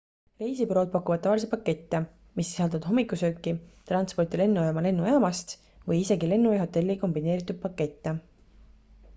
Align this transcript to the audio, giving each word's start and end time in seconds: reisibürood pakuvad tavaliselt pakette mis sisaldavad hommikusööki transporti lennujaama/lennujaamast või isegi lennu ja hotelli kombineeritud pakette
reisibürood 0.43 0.87
pakuvad 0.93 1.19
tavaliselt 1.25 1.51
pakette 1.51 1.99
mis 2.39 2.47
sisaldavad 2.53 2.87
hommikusööki 2.91 3.53
transporti 3.91 4.41
lennujaama/lennujaamast 4.43 5.55
või 5.91 6.01
isegi 6.07 6.31
lennu 6.33 6.55
ja 6.57 6.63
hotelli 6.65 6.97
kombineeritud 7.05 7.61
pakette 7.69 8.17